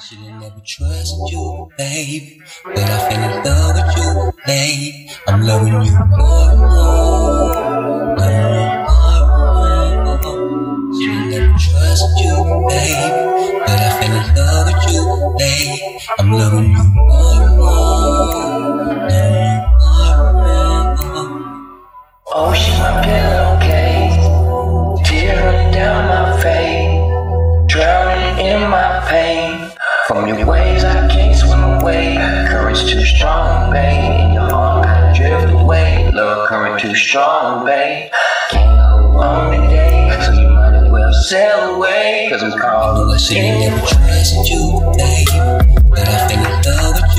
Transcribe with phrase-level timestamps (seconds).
[0.00, 2.42] Should've never trusted you, babe.
[2.64, 5.10] But I fell in love with you, babe.
[5.28, 7.72] I'm loving you more and more.
[10.98, 12.36] Should've never trusted you,
[12.68, 13.12] babe.
[13.66, 15.04] But I fell in love with you,
[15.38, 16.00] babe.
[16.18, 17.31] I'm loving you more.
[36.82, 38.10] Too strong, babe.
[38.50, 42.26] Can't hold on today, so you might as well sail away.
[42.28, 43.86] Cause I'm calling should've never anyway.
[43.86, 45.28] trusted you, babe.
[45.90, 47.11] But I fell in love with you,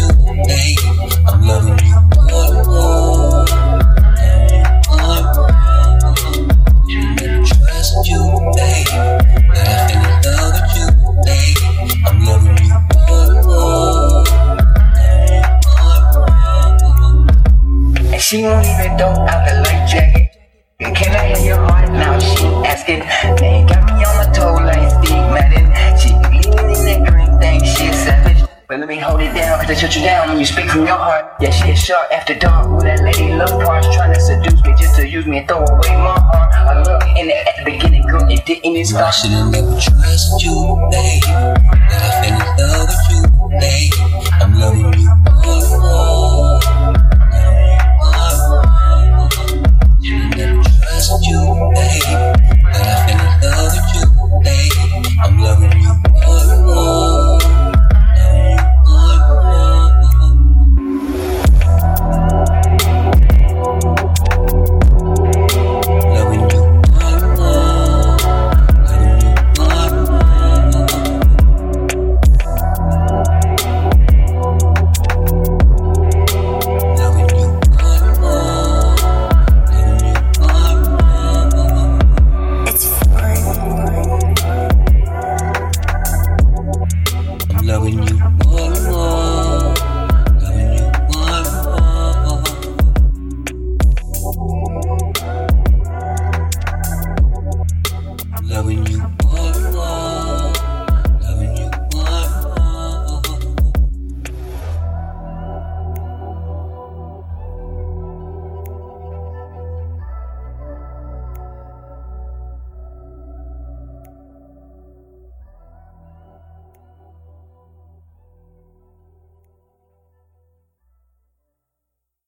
[18.23, 20.31] she won't even throw out the life jacket.
[20.79, 22.17] Can I hear your heart now?
[22.19, 22.99] She asking.
[23.41, 25.67] Man, got me on my toe like Steve Madden.
[25.99, 28.47] She leaning in that green thing, she a savage.
[28.69, 30.85] But let me hold it down, cause I shut you down when you speak from
[30.87, 31.33] your heart.
[31.41, 32.71] Yeah, she is sharp after dark.
[32.71, 35.59] With that lady love parts trying to seduce me just to use me and throw
[35.59, 36.53] away my heart.
[36.55, 39.13] I look in it at the beginning, girl, it didn't even I start.
[39.15, 41.53] should've never trust you, babe.